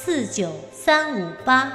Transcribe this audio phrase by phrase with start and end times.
[0.00, 1.72] 四九三五八。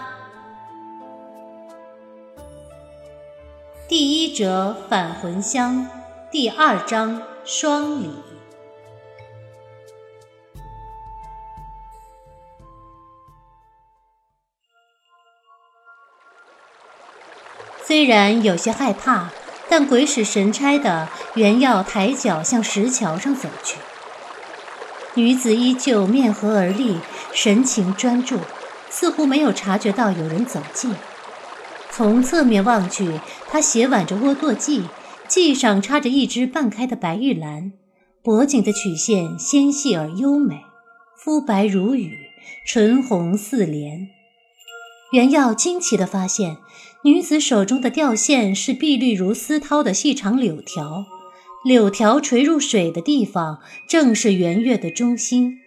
[3.85, 5.89] 第一折返魂香，
[6.31, 8.09] 第二章双礼。
[17.83, 19.31] 虽然有些害怕。
[19.69, 23.79] 但鬼使神差的，原要抬脚向石桥上走去。
[25.15, 26.99] 女子依旧面和而立，
[27.33, 28.37] 神情专注，
[28.89, 30.93] 似乎没有察觉到有人走近。
[31.91, 34.83] 从侧面望去，她斜挽着窝垛髻，
[35.27, 37.73] 髻上插着一只半开的白玉兰，
[38.21, 40.61] 脖颈的曲线纤细而优美，
[41.17, 42.17] 肤白如羽，
[42.67, 44.07] 唇红似莲。
[45.11, 46.57] 袁耀惊奇地发现。
[47.05, 51.03] 女子手中的吊线是碧绿如丝绦的细长柳条，
[51.65, 55.59] 柳条垂入水的地方正是圆月的中心。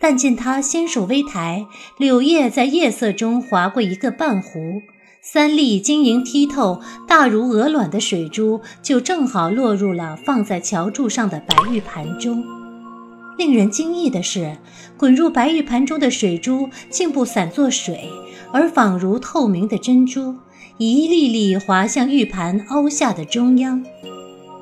[0.00, 1.66] 但见他纤手微抬，
[1.98, 4.80] 柳叶在夜色中划过一个半弧，
[5.22, 12.42] 三粒晶莹剔透、大如鹅卵的水珠就正好落入了放在桥柱上的白玉盘中。
[13.36, 14.56] 令人惊异的是，
[14.96, 18.10] 滚入白玉盘中的水珠竟不散作水。
[18.52, 20.34] 而仿如透明的珍珠，
[20.78, 23.84] 一粒粒滑向玉盘凹下的中央。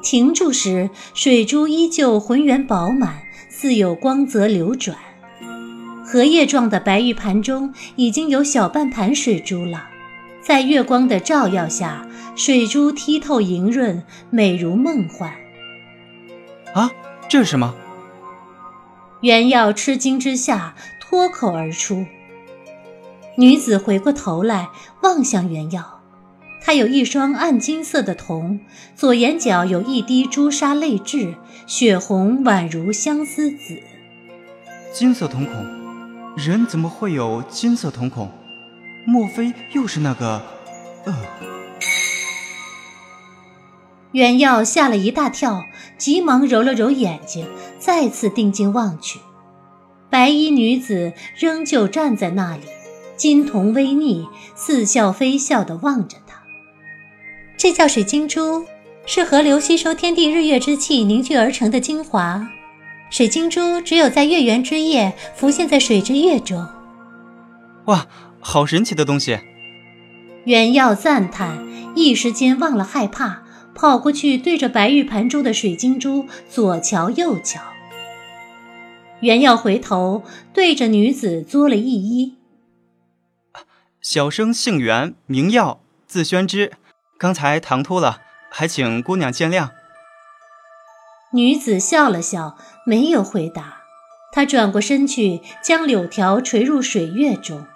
[0.03, 4.97] 停住时，水珠依旧浑圆饱满，似有光泽流转。
[6.10, 9.90] 荷叶状的白玉盘中已经有小半盘水珠了，
[10.40, 15.30] 在月光的照耀下，水珠剔透莹润，美如梦幻。
[16.72, 16.91] 啊，
[17.28, 17.74] 这是什么？
[19.20, 22.06] 原耀吃惊之下脱口而出。
[23.36, 24.70] 女子回过头来
[25.02, 26.00] 望向原耀，
[26.62, 28.60] 她有一双暗金色的瞳，
[28.97, 31.34] 左眼角有一滴朱砂泪痣，
[31.66, 33.82] 血红宛如相思紫。
[34.91, 35.78] 金色瞳孔，
[36.38, 38.31] 人怎么会有金色瞳孔？
[39.04, 40.41] 莫非又是那个……
[41.04, 41.12] 呃？
[44.12, 45.65] 袁耀吓了一大跳，
[45.98, 47.44] 急忙揉了揉眼睛，
[47.81, 49.19] 再次定睛望去，
[50.09, 52.62] 白衣女子仍旧站在那里。
[53.16, 56.41] 金瞳微睨，似笑非笑地望着他。
[57.56, 58.65] 这叫水晶珠，
[59.04, 62.48] 是河流吸收天地日月之气凝聚而成的精华。
[63.10, 66.66] 水晶珠只有在月圆之夜浮现在水之月中。
[67.86, 68.06] 哇，
[68.41, 69.38] 好神奇的东西！
[70.44, 73.42] 袁耀赞叹，一时间忘了害怕，
[73.74, 77.60] 跑过去对着白玉盘中的水晶珠左瞧右瞧。
[79.20, 82.34] 袁耀回头对着女子作了一揖。
[84.00, 86.72] 小生姓袁，名耀，字宣之。
[87.18, 88.20] 刚才唐突了，
[88.50, 89.70] 还请姑娘见谅。
[91.32, 92.56] 女子笑了笑，
[92.88, 93.82] 没有回答。
[94.32, 97.66] 他转过身去，将柳条垂入水月中。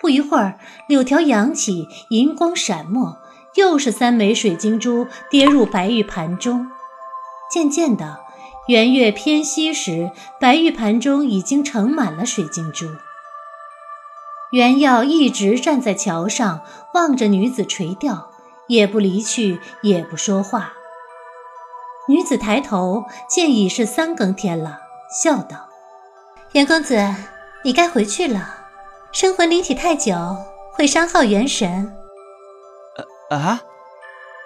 [0.00, 3.18] 不一会儿，柳条扬起，银光闪没，
[3.56, 6.66] 又是三枚水晶珠跌入白玉盘中。
[7.52, 8.20] 渐渐的，
[8.68, 10.10] 圆月偏西时，
[10.40, 12.86] 白玉盘中已经盛满了水晶珠。
[14.50, 16.62] 袁耀一直站在桥上，
[16.94, 18.30] 望着女子垂钓，
[18.66, 20.72] 也不离去，也不说话。
[22.08, 24.78] 女子抬头见已是三更天了，
[25.22, 25.68] 笑道
[26.52, 27.14] ：“袁公子，
[27.62, 28.54] 你该回去了。
[29.12, 30.14] 生魂离体太久，
[30.72, 31.94] 会伤耗元神。”
[33.30, 33.60] 啊！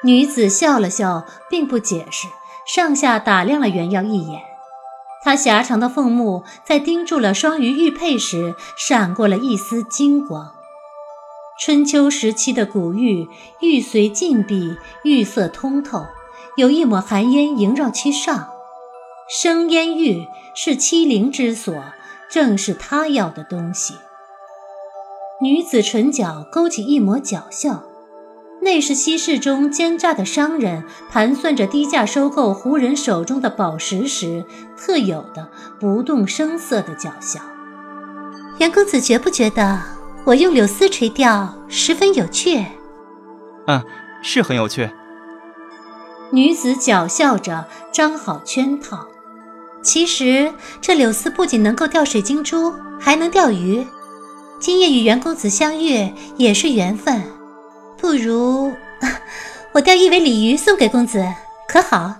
[0.02, 2.26] 女子笑了笑，并不解释，
[2.66, 4.42] 上下打量了袁耀一眼。
[5.22, 10.52] 他狭长的凤目在盯住了双鱼玉佩时，闪过了一丝金光。
[11.60, 13.28] 春秋时期的古玉，
[13.60, 16.04] 玉髓尽碧，玉色通透，
[16.56, 18.48] 有一抹寒烟萦绕其上。
[19.40, 21.74] 生烟玉是欺凌之所，
[22.30, 23.94] 正是他要的东西。
[25.40, 27.84] 女子唇角勾起一抹狡笑。
[28.60, 34.44] 那是西市中奸诈的商人盘算着低价收购胡人手中的宝石时
[34.76, 35.50] 特有的
[35.80, 37.40] 不动声色的狡笑。
[38.58, 39.80] 袁公子觉不觉得
[40.24, 42.64] 我用柳丝垂钓十分有趣？
[43.66, 43.82] 嗯，
[44.22, 44.88] 是很有趣。
[46.32, 49.06] 女子狡笑着张好圈套。
[49.82, 53.86] 其实这柳丝不仅能够钓水晶珠，还能钓鱼。
[54.58, 57.22] 今夜与袁公子相遇也是缘分，
[57.98, 58.72] 不如
[59.72, 61.22] 我钓一尾鲤鱼送给公子，
[61.68, 62.14] 可好？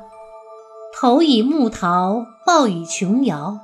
[0.94, 3.60] 头以木桃，抱以琼瑶，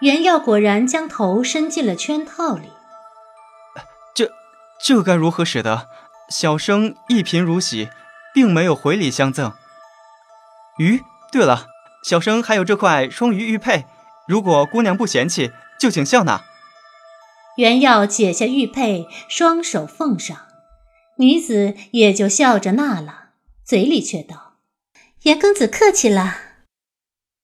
[0.00, 2.68] 袁耀果然将头伸进了圈套里。
[4.14, 4.30] 这
[4.80, 5.88] 这该如何使得？
[6.30, 7.88] 小生一贫如洗，
[8.34, 9.52] 并没有回礼相赠。
[10.78, 11.02] 鱼，
[11.32, 11.66] 对了，
[12.04, 13.84] 小生还有这块双鱼玉佩，
[14.26, 16.44] 如果姑娘不嫌弃，就请笑纳。
[17.56, 20.38] 袁耀解下玉佩，双手奉上，
[21.18, 23.30] 女子也就笑着纳了，
[23.64, 24.54] 嘴里却道
[25.24, 26.36] ：“袁公子客气了。”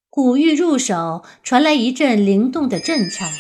[0.09, 3.33] 古玉入手，传来一阵灵动的震颤，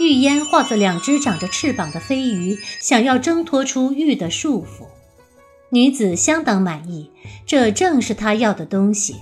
[0.00, 4.86] 玉烟化作两只长着翅膀的飞鱼，想要挣脱出玉的束缚。
[5.70, 7.10] 女子相当满意，
[7.46, 9.16] 这正是她要的东西。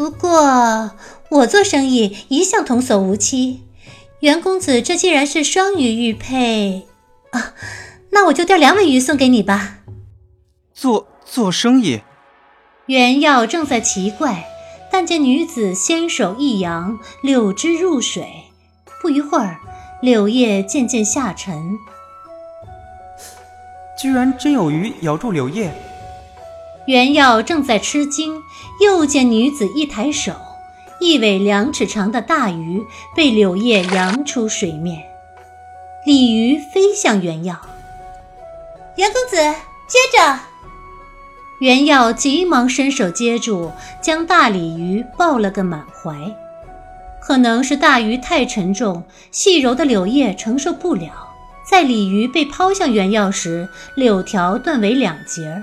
[0.00, 0.92] 不过，
[1.28, 3.64] 我做生意一向童叟无欺。
[4.20, 6.86] 袁公子，这既然是双鱼玉佩
[7.32, 7.52] 啊，
[8.08, 9.80] 那我就钓两尾鱼送给你吧。
[10.72, 12.00] 做做生意，
[12.86, 14.46] 袁耀正在奇怪，
[14.90, 18.44] 但见女子纤手一扬，柳枝入水，
[19.02, 19.60] 不一会儿，
[20.00, 21.76] 柳叶渐渐下沉。
[24.00, 25.70] 居然真有鱼咬住柳叶！
[26.86, 28.42] 袁耀正在吃惊，
[28.80, 30.32] 又见女子一抬手。
[30.98, 32.84] 一尾两尺长的大鱼
[33.14, 35.02] 被柳叶扬出水面，
[36.04, 37.58] 鲤鱼飞向原耀。
[38.96, 39.36] 袁公子，
[39.86, 40.38] 接着！
[41.60, 43.72] 袁耀急忙伸手接住，
[44.02, 46.14] 将大鲤鱼抱了个满怀。
[47.20, 51.12] 可能是大鱼太沉重，细柔的柳叶承受不了，
[51.70, 55.62] 在鲤鱼被抛向原耀时，柳条断为两截儿。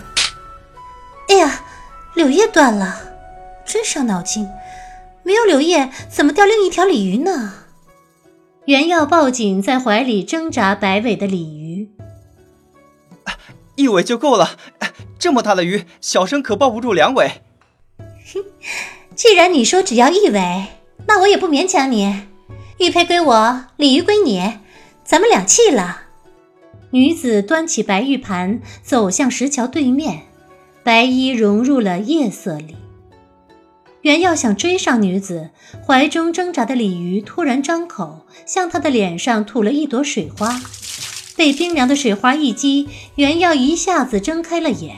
[1.29, 1.63] 哎呀，
[2.15, 3.01] 柳叶断了，
[3.65, 4.47] 真伤脑筋。
[5.23, 7.53] 没有柳叶，怎么钓另一条鲤鱼呢？
[8.65, 11.89] 袁耀抱紧在怀里挣扎摆尾的鲤鱼，
[13.75, 14.57] 一尾就够了。
[15.19, 17.41] 这么大的鱼，小生可抱不住两尾。
[17.97, 18.43] 哼，
[19.15, 20.67] 既然你说只要一尾，
[21.07, 22.27] 那我也不勉强你。
[22.77, 24.59] 玉佩归我，鲤鱼归你，
[25.03, 26.03] 咱们两弃了。
[26.91, 30.26] 女子端起白玉盘，走向石桥对面，
[30.87, 32.77] 白衣融入了夜色里。
[34.03, 35.49] 原要想追上女子，
[35.85, 40.61] 怀中挣扎的鲤鱼突然张口，向他的脸上吐了一朵水花。
[41.35, 44.95] 被冰凉的水花一击，原耀一下子睁开了眼，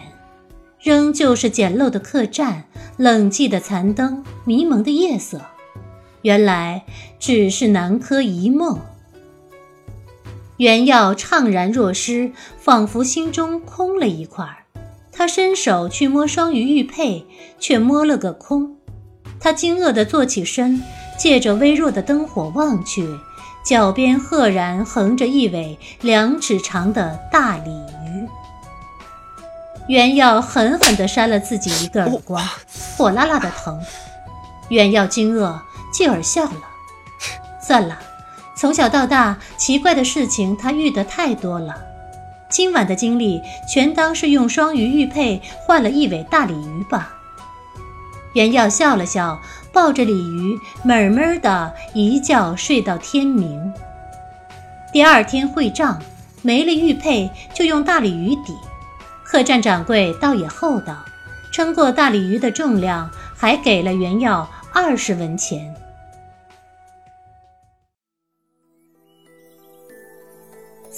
[0.79, 2.65] 仍旧是简陋的客栈，
[2.97, 5.41] 冷寂的残灯，迷蒙的夜色。
[6.21, 6.85] 原来
[7.17, 8.79] 只是南柯一梦。
[10.57, 14.57] 原耀怅然若失，仿佛心中空了一块儿。
[15.19, 17.25] 他伸手去摸双鱼玉佩，
[17.59, 18.77] 却摸了个空。
[19.37, 20.81] 他惊愕地坐起身，
[21.17, 23.05] 借着微弱的灯火望去，
[23.61, 28.29] 脚边赫然横着一尾两尺长的大鲤鱼。
[29.89, 32.41] 袁耀狠狠地扇了自己一个耳光，
[32.95, 33.77] 火辣辣的疼。
[34.69, 35.59] 袁耀惊愕，
[35.91, 36.63] 继而笑了。
[37.61, 37.99] 算了，
[38.55, 41.75] 从小到大，奇怪的事情他遇得太多了，
[42.49, 47.13] 今晚的经历全当是用双鱼玉佩换了一尾大鲤鱼吧。
[48.33, 49.39] 袁耀笑了笑，
[49.71, 53.71] 抱着鲤鱼，闷闷的一觉睡到天明。
[54.91, 56.01] 第二天会账，
[56.41, 58.55] 没了玉佩，就用大鲤鱼抵。
[59.23, 60.97] 客栈掌柜倒也厚道，
[61.51, 65.75] 称过大鲤鱼的重量，还给了袁耀二十文钱。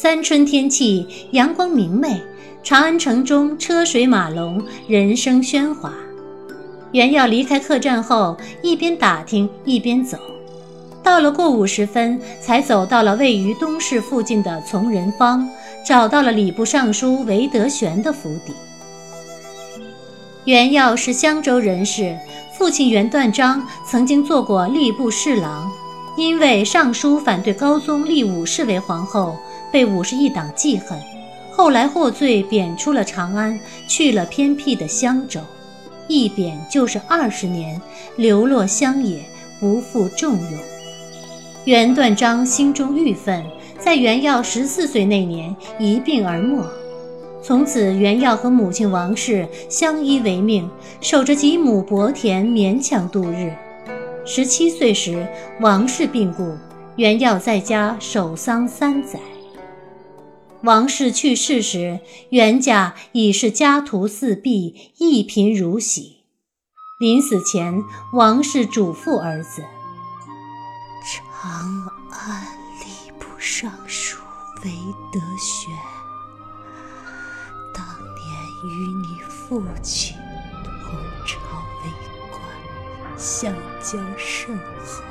[0.02, 2.20] 三春天气，阳光明媚，
[2.64, 5.94] 长安城中车水马龙，人声喧哗。
[6.92, 10.18] 袁耀离开客栈后，一边打听一边走，
[11.04, 15.48] 到了过午时分，才走到了位于东市附近的从仁坊，
[15.86, 18.54] 找到了礼部尚书韦德玄的府邸。
[20.46, 22.18] 袁耀是襄州人士，
[22.58, 25.72] 父亲袁断章曾经做过吏部侍郎，
[26.18, 29.38] 因为尚书反对高宗立武氏为皇后，
[29.72, 31.00] 被五十一党记恨，
[31.52, 35.40] 后来获罪贬出了长安，去了偏僻的襄州。
[36.08, 37.82] 一贬就是二十年，
[38.18, 39.24] 流落乡野，
[39.60, 40.60] 不负重用。
[41.66, 43.46] 袁断章心中郁愤，
[43.80, 46.62] 在袁耀十四岁那年一病而没。
[47.44, 53.54] 从此，袁耀和母亲王氏相依为命，守着几亩薄田，勉强度日。
[54.26, 55.26] 十七岁时，
[55.60, 56.56] 王氏病故，
[56.98, 59.20] 袁耀在家守丧三载。
[60.64, 66.18] 王氏去世时，袁家已是家徒四壁，一贫如洗。
[67.00, 69.64] 临死前，王氏嘱咐儿子
[71.04, 72.46] ：“长安
[72.80, 74.20] 吏部尚书
[74.64, 74.70] 韦
[75.12, 75.76] 德玄，
[77.74, 78.22] 当年
[78.70, 80.16] 与你父亲
[80.54, 80.94] 同
[81.26, 81.40] 朝
[81.84, 81.90] 为
[82.30, 82.40] 官，
[83.18, 83.52] 相
[83.82, 85.02] 交甚好。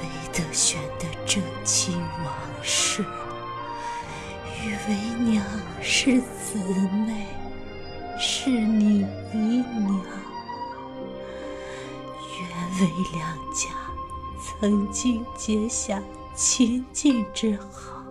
[0.00, 1.92] 韦德玄的正妻
[2.24, 3.04] 王氏
[4.66, 5.44] 与为娘
[5.80, 6.58] 是姊
[7.06, 7.28] 妹，
[8.18, 10.00] 是你姨娘。
[12.36, 13.70] 原为两家
[14.42, 16.02] 曾经结下
[16.34, 18.02] 亲近之好，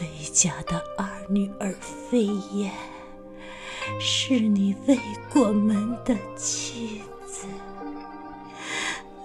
[0.00, 2.72] 为家的二女儿飞燕
[4.00, 4.98] 是你未
[5.30, 7.46] 过门的妻子。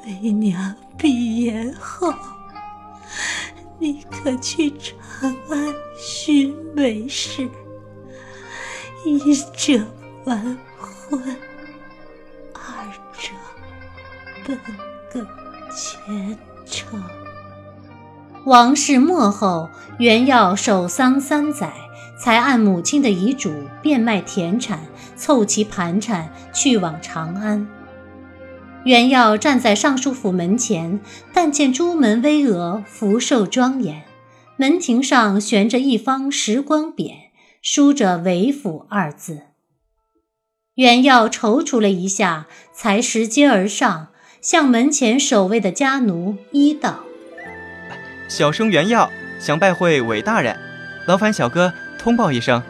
[0.06, 2.14] 为娘闭眼后，
[3.80, 5.00] 你可去长
[5.50, 7.50] 安寻美氏，
[9.06, 9.82] 一者
[10.26, 11.36] 完婚，
[12.54, 12.86] 二
[13.18, 13.32] 者
[14.46, 14.60] 奔
[15.14, 15.26] 个
[15.74, 17.02] 前程。
[18.46, 21.72] 王氏末后，原要守丧三载，
[22.22, 24.82] 才按母亲的遗嘱变卖田产，
[25.16, 27.66] 凑齐盘缠，去往长安。
[28.86, 31.02] 袁耀站在尚书府门前，
[31.34, 34.04] 但见朱门巍峨，福寿庄严。
[34.56, 37.14] 门庭上悬着一方石光匾，
[37.62, 39.42] 书着“韦府”二字。
[40.76, 44.08] 袁耀踌躇了一下，才拾阶而上，
[44.42, 47.02] 向门前守卫的家奴一道
[48.30, 49.10] ：“小生袁耀
[49.40, 50.58] 想拜会韦大人，
[51.06, 52.64] 劳烦小哥通报一声。”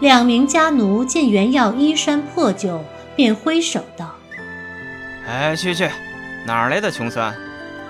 [0.00, 2.82] 两名家奴见袁耀衣衫破旧，
[3.14, 4.16] 便挥手道。
[5.26, 5.88] 哎，去去，
[6.46, 7.34] 哪来的穷酸？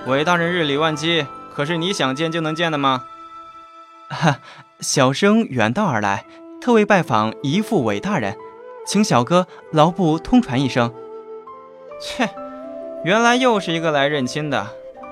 [0.05, 3.05] 韦大人日理万机，可是你想见就能见的吗？
[4.09, 4.39] 哈，
[4.79, 6.25] 小生远道而来，
[6.61, 8.35] 特为拜访姨父韦大人，
[8.85, 10.93] 请小哥劳不通传一声。
[11.99, 12.29] 切，
[13.03, 14.67] 原来又是一个来认亲的。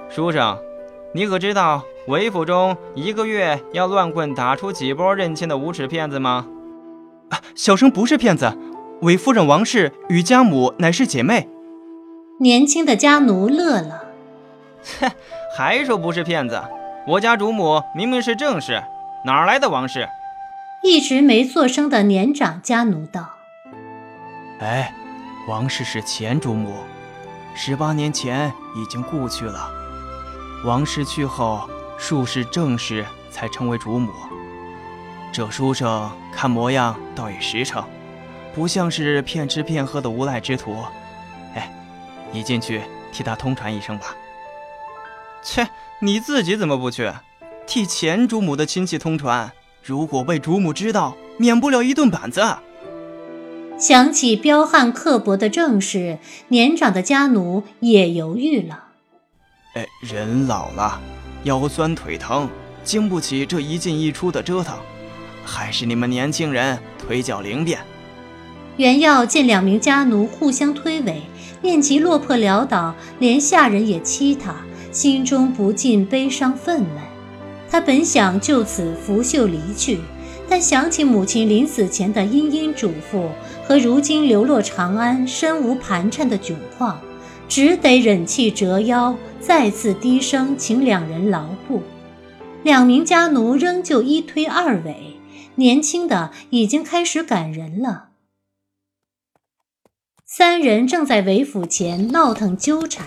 [0.10, 0.60] 书生，
[1.13, 6.46] 你可知道韦府中一个月要乱棍打出几波认亲的无耻骗子吗？
[7.30, 8.56] 啊，小生不是骗子，
[9.01, 11.50] 韦夫人王氏与家母乃是姐妹。
[12.41, 14.05] 年轻的家奴乐了，
[14.81, 15.12] 切，
[15.55, 16.60] 还说不是骗子？
[17.05, 18.81] 我家主母明明是正室，
[19.25, 20.10] 哪来的王氏？
[20.81, 23.29] 一直没做声的年长家奴道
[24.60, 24.91] ：“哎，
[25.48, 26.74] 王氏是前主母，
[27.53, 29.69] 十八年前已经故去了。
[30.65, 34.12] 王氏去后，数世正室才成为主母。
[35.31, 37.83] 这书生看模样倒也实诚，
[38.55, 40.75] 不像是骗吃骗喝的无赖之徒。”
[42.31, 44.15] 你进去替他通传一声吧。
[45.43, 45.67] 切，
[46.00, 47.11] 你自己怎么不去？
[47.67, 49.51] 替前主母的亲戚通传，
[49.83, 52.57] 如果被主母知道，免不了一顿板子。
[53.77, 56.19] 想起彪悍刻薄的正室，
[56.50, 58.89] 年长的家奴也犹豫了。
[59.73, 61.00] 哎，人老了，
[61.43, 62.50] 腰酸腿疼，
[62.83, 64.77] 经不起这一进一出的折腾，
[65.45, 67.79] 还是你们年轻人腿脚灵便。
[68.78, 71.16] 袁耀见两名家奴互相推诿。
[71.63, 74.56] 念及落魄潦倒，连下人也欺他，
[74.92, 76.86] 心中不禁悲伤愤懑。
[77.70, 80.00] 他本想就此拂袖离去，
[80.50, 83.28] 但想起母亲临死前的殷殷嘱咐
[83.68, 87.00] 和如今流落长安、身无盘缠的窘况，
[87.48, 91.84] 只得忍气折腰，再次低声请两人劳步。
[92.63, 94.96] 两名家奴仍旧一推二诿，
[95.54, 98.06] 年轻的已经开始赶人了。
[100.33, 103.05] 三人正在韦府前闹腾纠缠，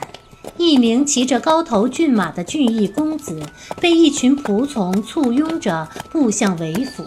[0.58, 3.40] 一名骑着高头骏马的俊逸公子
[3.80, 7.06] 被一群仆从簇拥着步向韦府。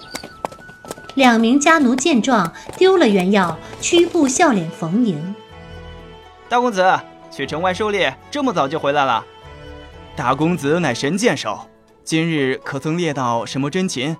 [1.14, 5.36] 两名家奴见状，丢了原药，屈步笑脸逢迎。
[6.50, 9.24] 大公子去城外狩猎，这么早就回来了？
[10.16, 11.70] 大公子乃神箭手，
[12.04, 14.18] 今日可曾猎到什么珍禽？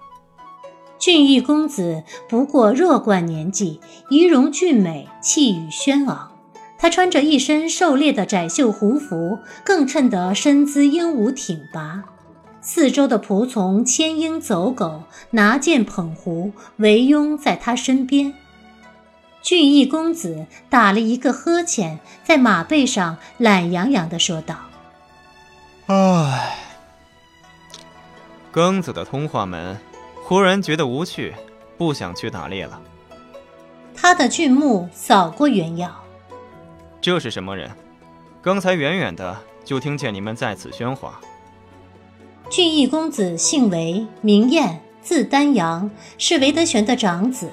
[1.00, 6.32] 俊逸公子不过弱冠年纪，仪容俊美，气宇轩昂。
[6.80, 12.04] 他穿着一身狩猎的窄袖胡服，更衬得身姿英武挺拔。
[12.62, 18.34] 四周的仆从牵鹰走狗，拿剑捧壶，围拥在他身边。
[19.42, 24.56] 俊逸公子打了一个呵欠，在马背上懒洋洋地说道
[25.88, 26.58] ：“唉，
[28.52, 29.78] 庚子的通化门。”
[30.28, 31.34] 忽然觉得无趣，
[31.78, 32.82] 不想去打猎了。
[33.96, 36.04] 他的俊目扫过袁耀，
[37.00, 37.72] 这是什么人？
[38.42, 41.22] 刚才远远的就听见你们在此喧哗。
[42.50, 47.50] 俊逸公子姓韦，名彦，字丹阳，是韦德玄的长子。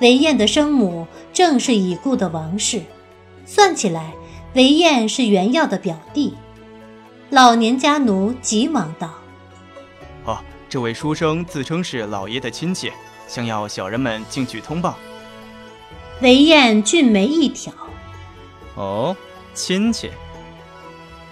[0.00, 2.82] 韦燕的生母正是已故的王氏，
[3.46, 4.14] 算起来，
[4.54, 6.34] 韦燕是袁耀的表弟。
[7.28, 9.19] 老年家奴急忙道。
[10.70, 12.92] 这位书生自称是老爷的亲戚，
[13.26, 14.96] 想要小人们进去通报。
[16.22, 17.74] 韦燕俊眉一挑
[18.76, 19.16] ：“哦，
[19.52, 20.12] 亲戚？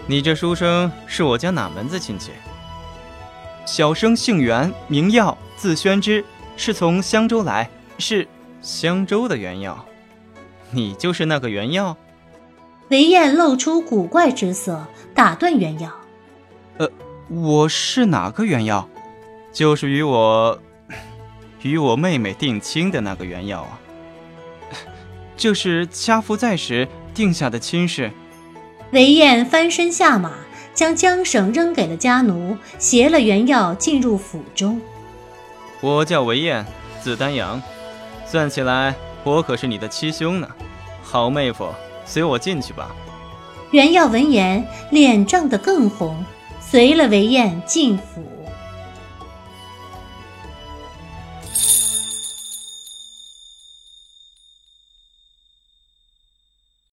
[0.09, 2.33] 你这书生是我家哪门子亲戚？”
[3.64, 6.25] 小生姓袁，名耀，字宣之，
[6.57, 8.26] 是从襄州来，是
[8.61, 9.87] 襄州的袁耀。
[10.73, 11.97] 你就是那个袁耀？
[12.88, 15.92] 韦燕露出古怪之色，打断袁耀
[16.78, 16.90] ：“呃，
[17.28, 18.88] 我是哪个袁耀？
[19.58, 20.56] 就是与我
[21.62, 23.80] 与我妹妹定亲的那个原药啊。
[25.36, 28.12] 就是家父在时定下的亲事。”
[28.92, 30.30] 韦燕翻身下马。
[30.74, 34.80] 将缰绳扔给了家奴，携了原药进入府中。
[35.80, 36.64] 我叫韦燕，
[37.02, 37.60] 字丹阳，
[38.24, 40.48] 算起来我可是你的七兄呢。
[41.02, 41.74] 好妹夫，
[42.06, 42.94] 随我进去吧。
[43.72, 46.24] 原耀闻言，脸涨得更红，
[46.60, 48.24] 随了韦燕进府。